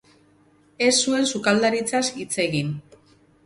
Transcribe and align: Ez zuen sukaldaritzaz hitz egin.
Ez 0.85 0.93
zuen 1.03 1.29
sukaldaritzaz 1.33 2.03
hitz 2.21 2.33
egin. 2.49 2.77